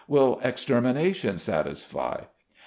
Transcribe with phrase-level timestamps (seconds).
[0.17, 2.21] Will extermination satisfy